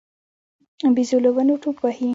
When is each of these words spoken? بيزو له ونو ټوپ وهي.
بيزو 0.95 1.17
له 1.23 1.29
ونو 1.35 1.55
ټوپ 1.63 1.77
وهي. 1.81 2.09